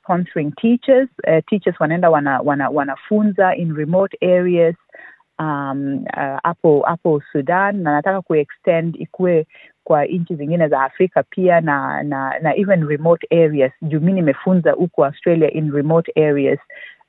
sponsoring 0.03 0.53
teachers. 0.61 1.09
Uh, 1.29 1.41
teachers 1.51 1.81
wanaenda 1.81 2.11
wana, 2.11 2.41
wana, 2.41 2.69
wanafunza 2.71 3.55
in 3.57 3.75
remote 3.77 4.19
areas 4.23 4.77
um, 5.39 6.05
uh, 6.17 6.39
hapo 6.85 7.23
sudan 7.33 7.83
na 7.83 7.93
nataka 7.93 8.23
kuextend 8.23 8.97
ikuwe 9.01 9.47
kwa 9.85 10.05
nchi 10.05 10.35
zingine 10.35 10.69
za 10.69 10.83
afrika 10.83 11.23
pia 11.23 11.61
na 11.61 12.03
na, 12.03 12.39
na 12.39 12.57
even 12.57 12.87
remote 12.89 13.27
areas. 13.31 13.73
Juu 13.83 14.01
mi 14.01 14.13
nimefunza 14.13 14.73
huko 14.73 15.05
australia 15.05 15.51
in 15.51 15.73
remote 15.73 16.13
areas 16.17 16.59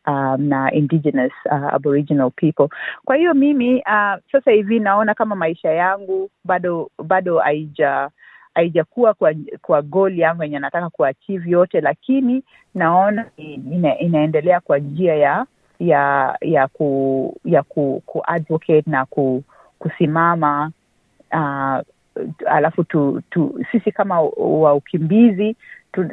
um, 0.07 0.41
na 0.47 0.71
indigenous 0.71 1.33
uh, 1.45 1.73
aboriginal 1.73 2.31
people. 2.31 2.67
Kwa 3.05 3.15
hiyo 3.15 3.33
mimi 3.33 3.75
uh, 3.75 4.15
sasa 4.31 4.51
hivi 4.51 4.79
naona 4.79 5.13
kama 5.13 5.35
maisha 5.35 5.69
yangu 5.71 6.29
bado 6.43 6.91
bado 7.03 7.39
haija 7.39 8.09
haijakuwa 8.57 9.13
kwa 9.13 9.33
kwa 9.61 9.81
goli 9.81 10.19
yangu 10.19 10.43
yenye 10.43 10.59
nataka 10.59 10.89
kuachieve 10.89 11.49
yote 11.51 11.81
lakini 11.81 12.43
naona 12.75 13.25
ina, 13.37 13.97
inaendelea 13.99 14.59
kwa 14.59 14.79
njia 14.79 15.15
ya 15.15 15.45
ya 15.79 16.37
ya 16.41 16.67
ku 16.67 17.37
ya 17.45 17.63
ku, 17.63 18.01
ku 18.05 18.21
advocate 18.27 18.83
na 18.89 19.05
ku, 19.05 19.43
kusimama 19.79 20.71
uh, 21.33 21.77
alafu 22.47 22.83
tu, 22.83 23.21
tu 23.29 23.65
sisi 23.71 23.91
kama 23.91 24.21
wa 24.37 24.73
ukimbizi 24.73 25.55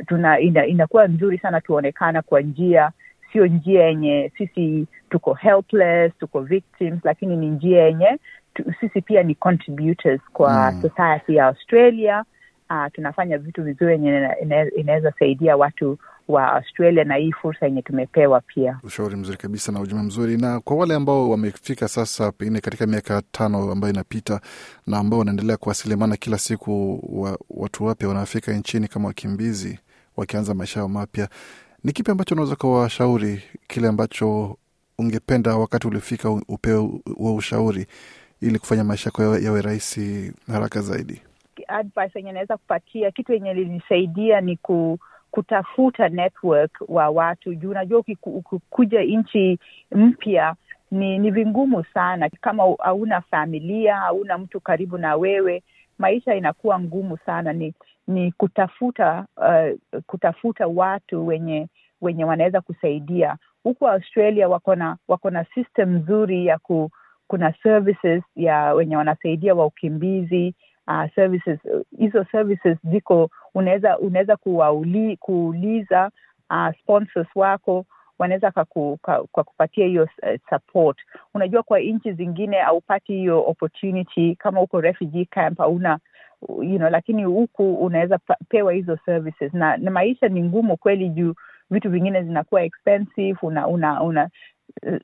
tuna 0.06 0.40
ina, 0.40 0.66
inakuwa 0.66 1.06
nzuri 1.08 1.38
sana 1.38 1.60
tuonekana 1.60 2.22
kwa 2.22 2.40
njia 2.40 2.90
sio 3.32 3.46
njia 3.46 3.84
yenye 3.86 4.32
sisi 4.38 4.86
tuko 5.10 5.34
helpless 5.34 6.12
tuko 6.18 6.40
victims 6.40 7.00
lakini 7.04 7.36
ni 7.36 7.46
njia 7.46 7.82
yenye 7.84 8.18
tu, 8.54 8.64
sisi 8.80 9.00
pia 9.00 9.22
ni 9.22 9.34
contributors 9.34 10.20
kwa 10.32 10.72
Mm. 10.72 10.76
mm. 10.76 10.90
society 10.90 11.34
ya 11.36 11.46
australia 11.46 12.24
uh, 12.70 12.86
tunafanya 12.92 13.38
vitu 13.38 13.62
vizuri 13.62 13.92
yenye 13.92 14.08
ina- 14.08 14.38
ina- 14.40 14.70
inaweza 14.76 15.12
saidia 15.18 15.56
watu 15.56 15.98
wa 16.28 16.52
australia 16.52 17.04
na 17.04 17.14
hii 17.14 17.32
fursa 17.32 17.66
yenye 17.66 17.82
tumepewa 17.82 18.40
pia 18.40 18.78
Ushauri 18.82 19.16
mzuri 19.16 19.38
kabisa 19.38 19.72
na 19.72 19.80
ujumbe 19.80 20.04
mzuri. 20.04 20.36
Na 20.36 20.60
kwa 20.60 20.76
wale 20.76 20.94
ambao 20.94 21.30
wamefika 21.30 21.88
sasa, 21.88 22.32
pengine 22.32 22.60
katika 22.60 22.86
miaka 22.86 23.22
tano 23.32 23.72
ambayo 23.72 23.92
inapita 23.92 24.40
na 24.86 24.98
ambao 24.98 25.18
wanaendelea 25.18 25.56
kuwasiliana 25.56 26.16
kila 26.16 26.38
siku, 26.38 27.00
wa, 27.22 27.38
watu 27.50 27.84
wapya 27.84 28.08
wanafika 28.08 28.52
nchini 28.52 28.88
kama 28.88 29.08
wakimbizi 29.08 29.78
wakianza 30.16 30.54
maisha 30.54 30.80
yao 30.80 30.88
mapya, 30.88 31.28
ni 31.84 31.92
kipi 31.92 32.10
ambacho 32.10 32.34
unaweza 32.34 32.56
kuwashauri, 32.56 33.42
kile 33.66 33.88
ambacho 33.88 34.56
ungependa 34.98 35.56
wakati 35.56 35.86
ulifika 35.86 36.30
upewe 36.30 36.90
huo 37.16 37.34
ushauri 37.34 37.86
ili 38.40 38.58
kufanya 38.58 38.84
maisha 38.84 39.08
yako 39.08 39.38
yawe 39.38 39.62
rahisi 39.62 40.32
haraka 40.52 40.80
zaidi? 40.80 41.22
Advice 41.68 42.18
yenye 42.18 42.32
naweza 42.32 42.56
kupatia 42.56 43.10
kitu 43.10 43.32
yenye 43.32 43.54
linisaidia 43.54 44.40
ni 44.40 44.56
ku 44.56 44.98
kutafuta 45.30 46.08
network 46.08 46.70
wa 46.88 47.10
watu. 47.10 47.54
Juu 47.54 47.70
unajua 47.70 47.98
ukikuja 48.24 49.02
nchi 49.02 49.58
mpya 49.92 50.54
ni 50.90 51.18
ni 51.18 51.30
vingumu 51.30 51.84
sana. 51.84 52.30
Kama 52.40 52.62
hauna 52.82 53.20
familia 53.20 53.96
hauna 53.96 54.38
mtu 54.38 54.60
karibu 54.60 54.98
na 54.98 55.16
wewe 55.16 55.62
maisha 55.98 56.34
inakuwa 56.34 56.80
ngumu 56.80 57.18
sana. 57.26 57.52
Ni 57.52 57.74
ni 58.08 58.32
kutafuta 58.32 59.26
uh, 59.36 60.00
kutafuta 60.06 60.66
watu 60.66 61.26
wenye 61.26 61.68
wenye 62.00 62.24
wanaweza 62.24 62.60
kusaidia. 62.60 63.36
Huku 63.62 63.88
australia 63.88 64.48
wako 64.48 64.74
na 64.74 64.96
wako 65.08 65.30
na 65.30 65.44
system 65.44 65.94
nzuri 65.96 66.46
ya 66.46 66.58
ku 66.58 66.90
kuna 67.26 67.54
services 67.62 68.22
ya 68.36 68.74
wenye 68.74 68.96
wanasaidia 68.96 69.54
wa 69.54 69.66
ukimbizi 69.66 70.54
uh, 70.88 71.04
services. 71.14 71.58
Hizo 71.98 72.24
services 72.32 72.78
ziko 72.84 73.30
unaweza 73.54 73.98
unaweza 73.98 74.36
kuwauli, 74.36 75.16
kuuliza 75.16 76.10
uh, 76.50 76.68
sponsors 76.80 77.28
wako 77.34 77.84
wanaweza 78.18 78.50
kwa 79.32 79.44
kupatia 79.44 79.86
hiyo 79.86 80.02
uh, 80.02 80.40
support. 80.50 80.98
Unajua 81.34 81.62
kwa 81.62 81.80
nchi 81.80 82.12
zingine 82.12 82.56
haupati 82.58 83.12
hiyo 83.12 83.42
opportunity 83.46 84.36
kama 84.36 84.60
uko 84.60 84.80
refugee 84.80 85.24
camp 85.24 85.58
hauna 85.58 85.98
you 86.48 86.78
know, 86.78 86.90
lakini 86.90 87.24
huku 87.24 87.74
unaweza 87.74 88.18
pewa 88.48 88.72
hizo 88.72 88.98
services. 89.06 89.54
Na, 89.54 89.76
na 89.76 89.90
maisha 89.90 90.28
ni 90.28 90.42
ngumu 90.42 90.76
kweli 90.76 91.08
juu 91.08 91.34
vitu 91.70 91.90
vingine 91.90 92.22
zinakuwa 92.22 92.62
expensive 92.62 93.38
una 93.42 93.66
una 93.68 94.02
una 94.02 94.28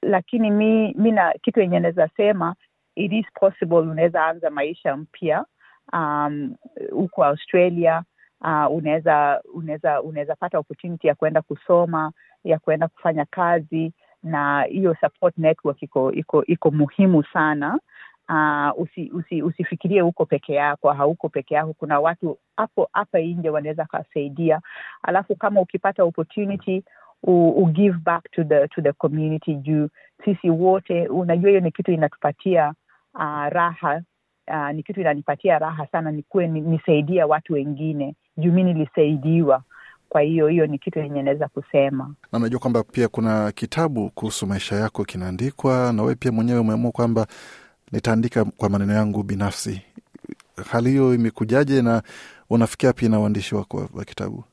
lakini 0.03 0.51
mi 0.51 0.95
mi 0.99 1.11
na 1.13 1.33
kitu 1.43 1.61
yenye 1.61 1.81
naweza 1.81 2.09
sema 2.17 2.55
it 2.95 3.13
is 3.13 3.27
possible 3.41 3.79
unaweza 3.79 4.27
anza 4.27 4.51
maisha 4.51 4.97
mpya 4.97 5.45
um, 5.93 6.55
huko 6.93 7.25
australia 7.25 8.03
uh, 8.41 8.77
unaweza 8.77 9.43
unaweza 9.55 10.03
unaweza 10.03 10.37
pata 10.37 10.59
opportunity 10.59 11.07
ya 11.07 11.15
kuenda 11.15 11.43
kusoma 11.43 12.13
ya 12.45 12.59
kuenda 12.59 12.89
kufanya 12.89 13.25
kazi 13.25 13.93
na 14.23 14.63
hiyo 14.63 14.97
support 15.01 15.39
network 15.39 15.83
iko 15.83 16.13
iko 16.13 16.45
iko 16.45 16.71
muhimu 16.71 17.25
sana. 17.25 17.79
Uh, 18.29 18.83
usi, 18.83 19.11
usi, 19.15 19.43
usifikirie 19.43 20.01
huko 20.01 20.27
peke 20.27 20.55
yako 20.55 20.93
hauko 20.93 21.29
peke 21.29 21.55
yako. 21.55 21.73
Kuna 21.73 22.01
watu 22.01 22.39
hapo 22.57 22.89
hapa 22.93 23.19
nje 23.19 23.51
wanaweza 23.51 23.85
kasaidia 23.85 24.61
alafu 25.03 25.37
kama 25.37 25.61
ukipata 25.61 26.05
opportunity 26.05 26.85
u, 27.23 27.49
u 27.51 27.67
give 27.67 27.99
back 28.05 28.31
to 28.31 28.45
the 28.45 28.69
to 28.69 28.83
the 28.83 28.93
community 28.93 29.55
juu. 29.55 29.89
Sisi 30.25 30.51
wote 30.51 31.09
unajua 31.09 31.49
hiyo 31.51 31.61
ni 31.61 31.71
kitu 31.73 31.93
inatupatia 31.93 32.75
uh, 33.15 33.47
raha 33.49 34.03
uh, 34.51 34.71
ni 34.75 34.83
kitu 34.83 35.01
inanipatia 35.01 35.59
raha 35.59 35.87
sana 35.87 36.11
nikuwe 36.13 36.47
nisaidia 36.47 37.27
watu 37.27 37.53
wengine 37.53 38.15
juu 38.37 38.53
mi 38.53 38.63
nilisaidiwa 38.65 39.63
kwa 40.09 40.21
hiyo 40.21 40.49
hiyo 40.49 40.67
ni 40.67 40.79
kitu 40.79 40.99
yenye 40.99 41.23
naweza 41.23 41.49
kusema 41.49 42.15
na 42.33 42.39
najua 42.39 42.61
kwamba 42.61 42.83
pia 42.83 43.09
kuna 43.09 43.53
kitabu 43.53 44.11
kuhusu 44.11 44.47
maisha 44.47 44.77
yako 44.77 45.05
kinaandikwa, 45.05 45.93
na 45.93 46.03
wewe 46.03 46.15
pia 46.15 46.33
mwenyewe 46.33 46.59
umeamua 46.59 46.91
kwamba 46.93 47.27
nitaandika 47.93 48.45
kwa 48.45 48.69
maneno 48.69 48.93
yangu 48.93 49.23
binafsi. 49.23 49.83
Hali 50.73 50.91
hiyo 50.91 51.15
imekujaje, 51.15 51.83
na 51.83 52.03
unafikia 52.51 52.93
pia 52.93 53.09
na 53.09 53.21
uandishi 53.21 53.55
wako 53.55 53.89
wa- 53.95 54.05
kitabu? 54.05 54.45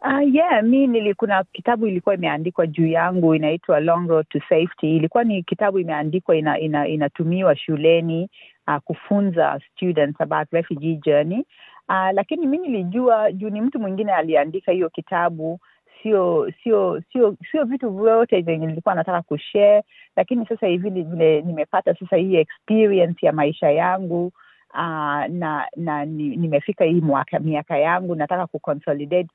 Uh, 0.00 0.34
yeah, 0.34 0.62
mi 0.62 0.86
nili, 0.86 1.14
kuna 1.14 1.44
kitabu 1.52 1.86
ilikuwa 1.86 2.14
imeandikwa 2.14 2.66
juu 2.66 2.86
yangu 2.86 3.34
inaitwa 3.34 3.80
Long 3.80 4.08
Road 4.08 4.26
to 4.28 4.40
Safety. 4.48 4.96
Ilikuwa 4.96 5.24
ni 5.24 5.42
kitabu 5.42 5.78
imeandikwa 5.78 6.36
ina, 6.36 6.58
ina, 6.60 6.88
inatumiwa 6.88 7.56
shuleni 7.56 8.30
uh, 8.68 8.76
kufunza 8.76 9.60
students 9.72 10.20
about 10.20 10.48
refugee 10.52 10.96
journey. 10.96 11.46
Uh, 11.88 12.10
lakini 12.14 12.46
mi 12.46 12.58
nilijua 12.58 13.32
juu 13.32 13.50
ni 13.50 13.60
mtu 13.60 13.80
mwingine 13.80 14.12
aliandika 14.12 14.72
hiyo 14.72 14.90
kitabu 14.90 15.60
sio 16.02 16.52
sio 16.62 17.02
sio 17.12 17.36
sio 17.50 17.64
vitu 17.64 17.90
vyote 17.90 18.40
vyenye 18.40 18.66
nilikuwa 18.66 18.94
nataka 18.94 19.22
kushare 19.22 19.84
lakini 20.16 20.46
sasa 20.46 20.66
hivi 20.66 20.90
vile 20.90 21.42
nimepata 21.42 21.94
sasa 21.94 22.16
hii 22.16 22.36
experience 22.36 23.26
ya 23.26 23.32
maisha 23.32 23.70
yangu 23.70 24.32
uh, 24.74 25.26
na 25.28 25.66
na 25.76 26.04
nimefika 26.04 26.84
hii 26.84 27.00
mwaka 27.00 27.38
miaka 27.38 27.78
yangu 27.78 28.14
nataka 28.14 28.46
kuconsolidate 28.46 29.28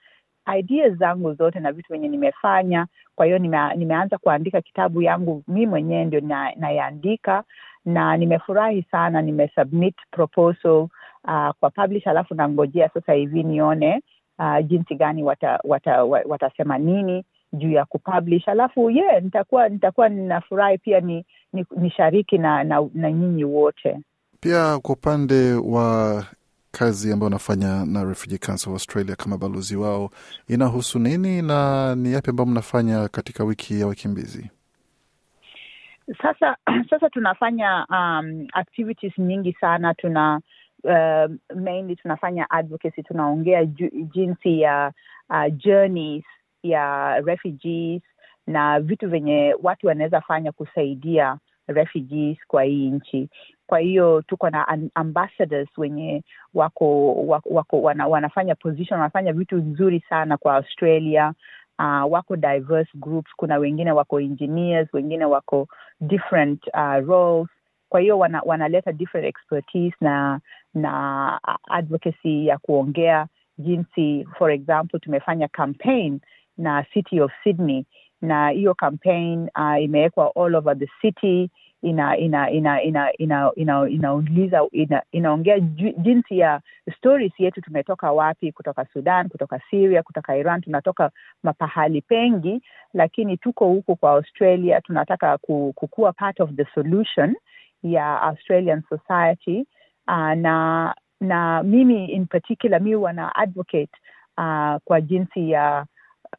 ideas 0.57 0.93
zangu 0.93 1.33
zote 1.33 1.59
na 1.59 1.71
vitu 1.71 1.93
venye 1.93 2.07
nimefanya 2.07 2.87
kwa 3.15 3.25
hiyo 3.25 3.37
nime, 3.37 3.75
nimeanza 3.75 4.17
kuandika 4.17 4.61
kitabu 4.61 5.01
yangu 5.01 5.43
mi 5.47 5.67
mwenyewe 5.67 6.05
ndio 6.05 6.19
nayaandika 6.55 7.43
na, 7.85 7.93
na 7.93 8.17
nimefurahi 8.17 8.85
sana 8.91 9.21
nimesubmit 9.21 9.95
proposal 10.11 10.87
uh, 11.23 11.49
kwa 11.59 11.69
publish 11.69 12.07
alafu 12.07 12.35
nangojea 12.35 12.89
sasa 12.93 13.13
hivi 13.13 13.43
nione 13.43 14.01
uh, 14.39 14.65
jinsi 14.67 14.95
gani 14.95 15.23
wata, 15.23 15.59
wata, 15.63 16.03
watasema 16.03 16.77
nini 16.77 17.25
juu 17.53 17.71
ya 17.71 17.85
kupublish. 17.85 18.47
Alafu 18.47 18.89
ye 18.89 19.03
yeah, 19.03 19.23
nitakuwa 19.23 19.69
nitakuwa 19.69 20.09
ninafurahi 20.09 20.77
pia 20.77 20.99
ni, 20.99 21.25
ni, 21.53 21.65
ni 21.77 21.89
shariki 21.91 22.37
na, 22.37 22.63
na, 22.63 22.89
na 22.93 23.11
nyinyi 23.11 23.43
wote. 23.43 23.99
Pia 24.39 24.79
kwa 24.79 24.95
upande 24.95 25.53
wa 25.53 26.23
kazi 26.79 27.13
ambayo 27.13 27.27
unafanya 27.27 27.85
na 27.85 28.03
Refugee 28.03 28.37
Council 28.37 28.69
of 28.69 28.73
Australia 28.75 29.15
kama 29.15 29.37
balozi 29.37 29.75
wao 29.75 30.09
inahusu 30.47 30.99
nini 30.99 31.41
na 31.41 31.95
ni 31.95 32.13
yapi 32.13 32.29
ambayo 32.29 32.49
mnafanya 32.49 33.07
katika 33.07 33.43
wiki 33.43 33.79
ya 33.79 33.87
wakimbizi? 33.87 34.49
Sasa 36.21 36.57
sasa 36.89 37.09
tunafanya 37.09 37.85
um, 37.89 38.47
activities 38.53 39.17
nyingi 39.17 39.53
sana. 39.61 39.93
Tuna 39.93 40.41
uh, 40.83 41.55
mainly 41.55 41.95
tunafanya 41.95 42.49
advocacy, 42.49 43.03
tunaongea 43.03 43.65
jinsi 44.13 44.61
ya 44.61 44.91
uh, 45.29 45.53
journeys 45.57 46.23
ya 46.63 47.15
refugees 47.25 48.01
na 48.47 48.79
vitu 48.79 49.09
vyenye 49.09 49.55
watu 49.63 49.87
wanaweza 49.87 50.21
fanya 50.21 50.51
kusaidia 50.51 51.37
refugees 51.67 52.37
kwa 52.47 52.63
hii 52.63 52.91
nchi 52.91 53.29
kwa 53.69 53.79
hiyo 53.79 54.21
tuko 54.21 54.49
na 54.49 54.67
ambassadors 54.95 55.69
wenye 55.77 56.23
wako, 56.53 57.13
wako, 57.13 57.49
wako 57.49 57.81
wana, 57.81 58.07
wanafanya 58.07 58.55
position 58.55 58.99
wanafanya 58.99 59.33
vitu 59.33 59.55
nzuri 59.57 60.03
sana 60.09 60.37
kwa 60.37 60.55
australia. 60.55 61.33
Uh, 61.79 62.11
wako 62.11 62.35
diverse 62.35 62.89
groups. 62.95 63.31
Kuna 63.35 63.57
wengine 63.57 63.91
wako 63.91 64.19
engineers 64.19 64.93
wengine 64.93 65.25
wako 65.25 65.67
different 66.01 66.67
uh, 66.73 67.07
roles. 67.07 67.47
Kwa 67.89 67.99
hiyo 67.99 68.19
wana, 68.19 68.41
wanaleta 68.45 68.91
different 68.91 69.27
expertise 69.27 69.95
na 70.01 70.39
na 70.73 71.39
advocacy 71.69 72.47
ya 72.47 72.57
kuongea 72.57 73.27
jinsi 73.57 74.27
for 74.37 74.51
example 74.51 74.99
tumefanya 74.99 75.47
campaign 75.47 76.19
na 76.57 76.85
city 76.93 77.21
of 77.21 77.31
sydney. 77.43 77.85
Na 78.21 78.49
hiyo 78.49 78.73
campaign 78.73 79.49
uh, 79.55 79.83
imewekwa 79.83 80.31
all 80.35 80.55
over 80.55 80.77
the 80.79 80.87
city 81.01 81.49
ina 81.81 82.17
ina 82.17 82.49
ina 82.51 82.81
ina 82.81 83.13
ina 83.13 83.51
ina 83.55 83.89
inauliza 83.89 84.67
ina, 84.71 85.03
inaongea 85.11 85.59
jinsi 85.97 86.39
ya 86.39 86.61
stories 86.97 87.31
yetu 87.37 87.61
tumetoka 87.61 88.11
wapi 88.11 88.51
kutoka 88.51 88.85
sudan 88.93 89.29
kutoka 89.29 89.61
syria 89.69 90.03
kutoka 90.03 90.37
iran 90.37 90.61
tunatoka 90.61 91.11
mapahali 91.43 92.01
pengi 92.01 92.61
lakini 92.93 93.37
tuko 93.37 93.65
huku 93.65 93.95
kwa 93.95 94.11
australia 94.11 94.81
tunataka 94.81 95.37
kukuwa 95.37 96.13
part 96.13 96.39
of 96.39 96.51
the 96.51 96.65
solution 96.75 97.35
ya 97.83 98.21
australian 98.21 98.83
society. 98.89 99.65
Uh, 100.07 100.33
na 100.33 100.95
na 101.21 101.63
mimi 101.63 102.05
in 102.05 102.25
particular 102.25 102.81
mi 102.81 102.95
wana 102.95 103.35
advocate 103.35 103.91
uh, 104.37 104.77
kwa 104.85 105.01
jinsi 105.01 105.51
ya 105.51 105.85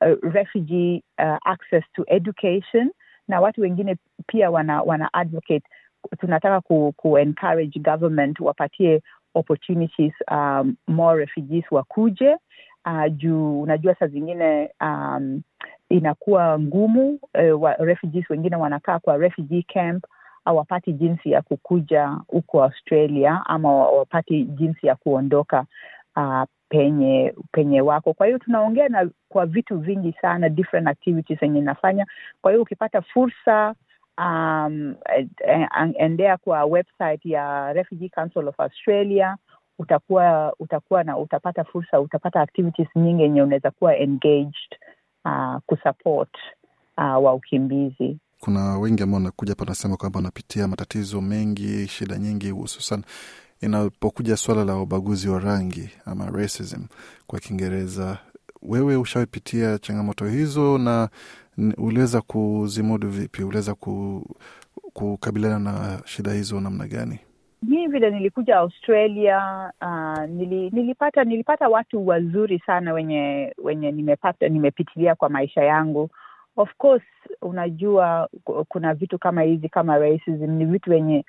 uh, 0.01 0.33
refugee 0.33 1.03
uh, 1.19 1.37
access 1.45 1.85
to 1.95 2.05
education 2.09 2.91
na 3.29 3.41
watu 3.41 3.61
wengine 3.61 3.97
pia 4.27 4.51
wana 4.51 4.83
wana 4.83 5.13
advocate. 5.15 5.65
Tunataka 6.21 6.61
ku, 6.61 6.93
ku 6.97 7.19
encourage 7.19 7.81
government 7.81 8.41
wapatie 8.41 9.03
opportunities 9.35 10.13
um, 10.31 10.77
more 10.89 11.19
refugees 11.19 11.65
wakuje. 11.71 12.37
Uh, 12.87 13.13
juu 13.17 13.63
unajua 13.63 13.95
saa 13.95 14.07
zingine 14.07 14.71
um, 14.81 15.43
inakuwa 15.89 16.59
ngumu 16.59 17.19
uh, 17.53 17.63
wa, 17.63 17.75
refugees 17.75 18.31
wengine 18.31 18.57
wanakaa 18.57 18.99
kwa 18.99 19.17
refugee 19.17 19.63
camp 19.63 20.05
hawapati 20.45 20.93
jinsi 20.93 21.31
ya 21.31 21.43
kukuja 21.43 22.17
huko 22.29 22.63
australia 22.65 23.43
ama 23.47 23.77
wapati 23.77 24.45
jinsi 24.45 24.87
ya 24.87 24.95
kuondoka 24.97 25.65
uh, 26.17 26.43
penye 26.71 27.35
penye 27.53 27.81
wako 27.81 28.13
kwa 28.15 28.27
hiyo 28.27 28.39
tunaongea 28.39 28.89
na 28.89 29.11
kwa 29.29 29.47
vitu 29.47 29.79
vingi 29.79 30.15
sana 30.23 30.49
different 30.49 30.89
activities 30.89 31.41
zenye 31.41 31.59
inafanya. 31.59 32.07
kwa 32.43 32.51
hiyo 32.51 32.63
ukipata 32.63 33.03
fursa 33.03 33.75
um, 34.19 34.95
endea 35.99 36.37
kwa 36.37 36.65
website 36.65 37.25
ya 37.25 37.73
refugee 37.73 38.09
council 38.09 38.49
of 38.49 38.61
australia 38.61 39.37
utakuwa 39.79 40.55
utakuwa 40.59 41.05
na 41.05 41.19
utapata 41.19 41.65
fursa 41.65 42.01
utapata 42.01 42.41
activities 42.41 42.89
nyingi 42.97 43.23
yenye 43.23 43.43
unaweza 43.43 43.71
kuwa 43.71 43.97
engaged 43.97 44.79
uh, 45.25 45.57
kusupport 45.67 46.35
uh, 46.99 47.25
wa 47.25 47.35
ukimbizi 47.35 48.19
kuna 48.41 48.79
wengi 48.79 49.03
ambao 49.03 49.19
wanakuja 49.19 49.53
hapa 49.53 49.63
wanasema 49.63 49.97
kwamba 49.97 50.19
wanapitia 50.19 50.69
matatizo 50.69 51.21
mengi 51.21 51.89
shida 51.89 52.19
nyingi 52.19 52.51
hususan 52.51 53.03
inapokuja 53.61 54.37
swala 54.37 54.65
la 54.65 54.77
ubaguzi 54.77 55.29
wa 55.29 55.41
rangi 55.41 55.91
ama 56.07 56.27
racism 56.31 56.85
kwa 57.27 57.39
kiingereza 57.41 58.19
wewe 58.63 58.97
ushapitia 58.97 59.79
changamoto 59.79 60.27
hizo 60.27 60.79
na 60.79 61.09
uliweza 61.79 62.21
kuzimudu 62.21 63.09
vipi? 63.09 63.43
Uliweza 63.45 63.75
ku, 63.75 64.25
kukabiliana 64.93 65.59
na 65.59 66.01
shida 66.05 66.33
hizo 66.33 66.61
namna 66.61 66.87
gani? 66.87 67.19
Mii 67.63 67.87
vile 67.87 68.11
nilikuja 68.11 68.57
australia 68.57 69.73
uh, 69.83 70.25
nili, 70.29 70.71
nilipata 70.71 71.25
nilipata 71.25 71.69
watu 71.69 72.07
wazuri 72.07 72.59
sana 72.67 72.93
wenye 72.93 73.55
wenye 73.65 73.93
nimepata 73.93 74.49
nimepitilia 74.49 75.15
kwa 75.15 75.29
maisha 75.29 75.65
yangu. 75.65 76.11
Of 76.57 76.71
course 76.79 77.03
unajua 77.43 78.29
kuna 78.69 78.95
vitu 78.95 79.19
kama 79.19 79.43
hizi 79.43 79.69
kama 79.69 79.99
racism 79.99 80.51
ni 80.51 80.65
vitu 80.65 80.91
wenye 80.91 81.25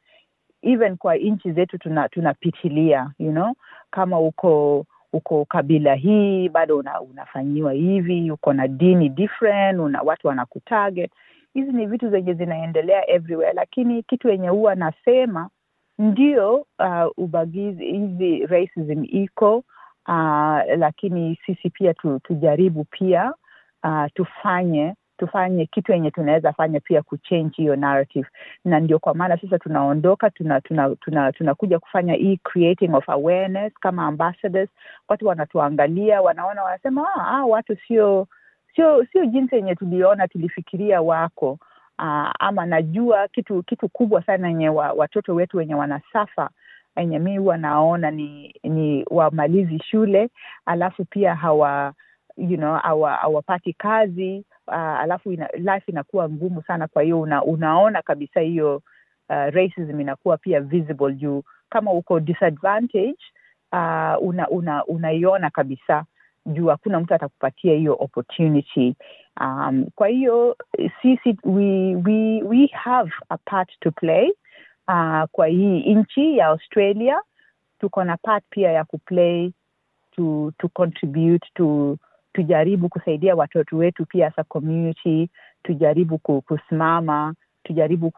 even 0.61 0.97
kwa 0.97 1.15
nchi 1.15 1.51
zetu 1.51 1.77
tunapitilia 2.09 2.99
tuna 2.99 3.27
you 3.27 3.31
know? 3.31 3.53
Kama 3.91 4.19
uko 4.19 4.85
uko 5.13 5.45
kabila 5.45 5.93
hii 5.95 6.49
bado 6.49 6.77
una, 6.77 7.01
unafanyiwa 7.01 7.73
hivi 7.73 8.31
uko 8.31 8.53
na 8.53 8.67
dini 8.67 9.09
different 9.09 9.79
una 9.79 10.01
watu 10.01 10.27
wanakutarget. 10.27 11.11
Hizi 11.53 11.71
ni 11.71 11.85
vitu 11.85 12.09
zenye 12.09 12.33
zinaendelea 12.33 13.09
everywhere 13.09 13.53
lakini 13.53 14.03
kitu 14.03 14.29
yenye 14.29 14.49
huwa 14.49 14.75
nasema 14.75 15.49
ndio 15.99 16.55
uh, 16.79 17.11
ubagizi 17.17 17.85
hizi 17.85 18.45
racism 18.45 19.03
iko 19.03 19.57
uh, 20.07 20.59
lakini 20.77 21.39
sisi 21.45 21.69
pia 21.69 21.93
tu, 21.93 22.19
tujaribu 22.23 22.83
pia 22.83 23.33
uh, 23.83 24.05
tufanye 24.13 24.95
tufanye 25.21 25.65
kitu 25.65 25.91
yenye 25.91 26.11
tunaweza 26.11 26.53
fanya 26.53 26.79
pia 26.79 27.01
kuchange 27.01 27.55
hiyo 27.57 27.75
narrative. 27.75 28.27
Na 28.65 28.79
ndio 28.79 28.99
kwa 28.99 29.13
maana 29.13 29.37
sasa 29.37 29.59
tunaondoka 29.59 30.29
tunakuja 30.29 30.67
tuna, 30.67 31.31
tuna, 31.31 31.55
tuna, 31.55 31.79
kufanya 31.79 32.13
hii 32.13 32.37
creating 32.37 32.93
of 32.93 33.09
awareness 33.09 33.73
kama 33.73 34.05
ambassadors. 34.07 34.69
Watu 35.07 35.27
wanatuangalia 35.27 36.21
wanaona 36.21 36.63
wanasema 36.63 37.07
ah, 37.15 37.27
ah, 37.27 37.45
watu 37.45 37.77
sio 37.87 38.27
sio 38.75 39.05
sio 39.05 39.25
jinsi 39.25 39.55
yenye 39.55 39.75
tuliona 39.75 40.27
tulifikiria 40.27 41.01
wako. 41.01 41.51
Uh, 41.99 42.29
ama 42.39 42.65
najua 42.65 43.27
kitu 43.27 43.63
kitu 43.63 43.89
kubwa 43.89 44.23
sana 44.23 44.47
yenye 44.47 44.69
wa, 44.69 44.91
watoto 44.91 45.35
wetu 45.35 45.57
wenye 45.57 45.75
wanasafa 45.75 46.49
yenye 46.97 47.19
mi 47.19 47.37
huwa 47.37 47.57
naona 47.57 48.11
ni 48.11 48.55
ni 48.63 49.05
wamalizi 49.09 49.79
shule 49.79 50.29
alafu 50.65 51.05
pia 51.05 51.35
hawa 51.35 51.93
you 52.37 52.57
know 52.57 52.75
hawapati 52.75 53.73
kazi 53.73 54.43
uh, 54.71 54.77
alafu 54.99 55.31
ina, 55.31 55.47
life 55.53 55.91
inakuwa 55.91 56.29
ngumu 56.29 56.63
sana. 56.63 56.87
Kwa 56.87 57.01
hiyo 57.03 57.21
una, 57.21 57.43
unaona 57.43 58.01
kabisa 58.01 58.39
hiyo 58.39 58.75
uh, 59.29 59.35
racism 59.35 59.99
inakuwa 60.01 60.37
pia 60.37 60.61
visible 60.61 61.13
juu. 61.13 61.43
Kama 61.69 61.91
uko 61.91 62.19
disadvantage 62.19 63.17
uh, 63.71 64.27
una, 64.27 64.47
una, 64.49 64.85
unaiona 64.85 65.49
kabisa 65.49 66.05
juu 66.45 66.67
hakuna 66.67 66.99
mtu 66.99 67.13
atakupatia 67.13 67.73
hiyo 67.73 67.95
opportunity. 67.99 68.95
Um, 69.41 69.85
kwa 69.95 70.07
hiyo 70.07 70.57
sisi 71.01 71.37
we, 71.43 71.95
we, 71.95 72.43
we 72.43 72.67
have 72.73 73.11
a 73.29 73.37
part 73.37 73.69
to 73.79 73.91
play 73.91 74.31
uh, 74.87 75.23
kwa 75.31 75.47
hii 75.47 75.93
nchi 75.95 76.37
ya 76.37 76.47
australia. 76.47 77.21
Tuko 77.79 78.03
na 78.03 78.17
part 78.17 78.43
pia 78.49 78.71
ya 78.71 78.83
kuplay 78.83 79.51
to, 80.15 80.51
to 80.57 80.67
contribute 80.69 81.47
to 81.55 81.97
tujaribu 82.33 82.89
kusaidia 82.89 83.35
watoto 83.35 83.77
wetu 83.77 84.05
pia 84.05 84.29
hasa 84.29 84.43
community 84.43 85.29
tujaribu 85.63 86.17
kusimama 86.17 87.33
tujaribu 87.63 88.11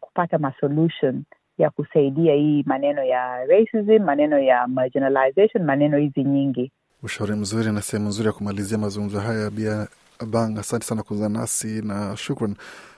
kupata 0.00 0.38
masolution 0.38 1.22
ya 1.58 1.70
kusaidia 1.70 2.34
hii 2.34 2.62
maneno 2.66 3.04
ya 3.04 3.44
racism 3.46 4.04
maneno 4.04 4.38
ya 4.38 4.66
marginalization 4.68 5.64
maneno 5.64 5.98
hizi 5.98 6.24
nyingi 6.24 6.72
ushauri 7.02 7.32
mzuri 7.34 7.72
na 7.72 7.82
sehemu 7.82 8.08
nzuri 8.08 8.26
ya 8.26 8.32
kumalizia 8.32 8.78
mazungumzo 8.78 9.20
haya 9.20 9.50
bia 9.50 9.86
bang 10.32 10.58
asante 10.58 10.86
sana 10.86 11.02
kuuza 11.02 11.28
nasi 11.28 11.82
na 11.82 12.16
shukran 12.16 12.54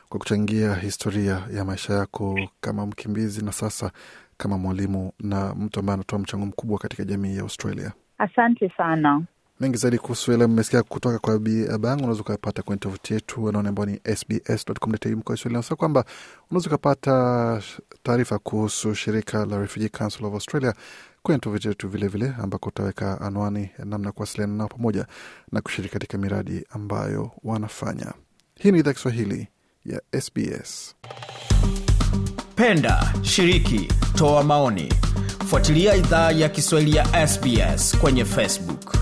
kwa 0.09 0.19
kuchangia 0.19 0.75
historia 0.75 1.43
ya 1.57 1.65
maisha 1.65 1.93
yako 1.95 2.39
kama 2.61 2.87
mkimbizi 2.87 3.45
na 3.45 3.53
sasa 3.53 3.91
kama 4.37 4.59
mwalimu 4.59 5.13
na 5.21 5.55
mtu 5.55 5.81
ambaye 5.81 5.95
anatoa 5.95 6.19
mchango 6.19 6.47
mkubwa 6.47 6.79
katika 6.79 7.05
jamii 7.05 7.37
ya 7.37 7.43
Australia. 7.43 7.93
Asante 8.19 8.69
sana. 8.77 9.23
Mengi 9.63 9.77
zaidi 9.77 9.99
kuhusu 9.99 10.33
yale 10.33 10.47
mmesikia 10.47 10.83
kutoka 10.83 11.19
kwa 11.19 11.39
Bi 11.39 11.69
Abang 11.69 11.97
unaweza 11.97 12.21
ukapata 12.21 12.63
kwenye 12.63 12.81
tovuti 12.81 13.15
yetu 13.15 13.49
anaone 13.49 13.69
ambao 13.69 13.87
ni 13.87 14.01
sbs.com.au 14.17 15.77
kwamba 15.77 16.05
unaweza 16.51 16.67
ukapata 16.69 17.63
taarifa 18.03 18.39
kuhusu 18.39 18.95
shirika 18.95 19.47
la 19.47 19.59
Refugee 19.59 19.89
Council 19.89 20.25
of 20.25 20.35
Australia 20.35 20.75
kwenye 21.23 21.39
tovuti 21.39 21.69
yetu 21.69 21.89
vilevile, 21.89 22.33
ambako 22.43 22.69
utaweka 22.69 23.21
anwani 23.21 23.71
namna 23.85 24.09
ya 24.09 24.13
kuwasiliana 24.13 24.55
nao 24.55 24.69
pamoja 24.69 25.07
na 25.53 25.61
kushiriki 25.61 25.93
katika 25.93 26.19
miradi 26.19 26.65
ambayo 26.71 27.31
wanafanya. 27.45 28.13
Hii 28.55 28.73
ni 28.73 28.79
idhaa 28.79 28.93
Kiswahili 28.93 29.49
ya 29.87 30.03
SBS. 30.21 30.95
Penda, 32.55 33.15
shiriki, 33.23 33.89
toa 34.15 34.43
maoni, 34.45 34.93
fuatilia 35.47 35.97
idhaa 35.97 36.31
ya 36.31 36.49
Kiswahili 36.49 36.97
ya 36.97 37.27
SBS 37.29 37.99
kwenye 37.99 38.25
Facebook. 38.25 38.97